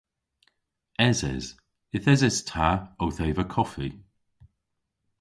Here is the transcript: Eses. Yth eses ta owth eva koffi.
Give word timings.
Eses. 1.07 1.45
Yth 1.95 2.09
eses 2.13 2.37
ta 2.49 2.69
owth 3.03 3.21
eva 3.27 3.45
koffi. 3.53 3.89